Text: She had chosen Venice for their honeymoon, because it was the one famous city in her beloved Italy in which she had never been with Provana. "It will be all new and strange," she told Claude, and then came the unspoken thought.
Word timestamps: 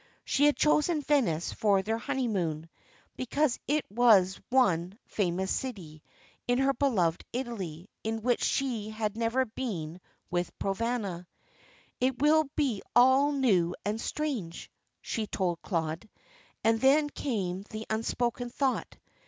She 0.25 0.45
had 0.45 0.55
chosen 0.57 1.03
Venice 1.03 1.53
for 1.53 1.83
their 1.83 1.99
honeymoon, 1.99 2.69
because 3.17 3.59
it 3.67 3.85
was 3.91 4.33
the 4.33 4.41
one 4.49 4.97
famous 5.05 5.51
city 5.51 6.01
in 6.47 6.57
her 6.57 6.73
beloved 6.73 7.23
Italy 7.31 7.87
in 8.03 8.23
which 8.23 8.41
she 8.43 8.89
had 8.89 9.15
never 9.15 9.45
been 9.45 10.01
with 10.31 10.57
Provana. 10.57 11.27
"It 11.99 12.19
will 12.19 12.45
be 12.55 12.81
all 12.95 13.31
new 13.31 13.75
and 13.85 14.01
strange," 14.01 14.71
she 15.03 15.27
told 15.27 15.61
Claude, 15.61 16.09
and 16.63 16.81
then 16.81 17.07
came 17.07 17.61
the 17.69 17.85
unspoken 17.91 18.49
thought. 18.49 18.97